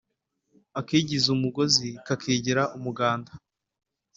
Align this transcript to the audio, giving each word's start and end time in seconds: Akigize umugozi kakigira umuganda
Akigize 0.79 1.27
umugozi 1.35 1.89
kakigira 2.05 2.63
umuganda 2.77 3.31